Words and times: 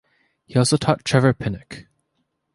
He 0.47 0.57
also 0.57 0.77
taught 0.77 1.05
Trevor 1.05 1.31
Pinnock. 1.31 1.85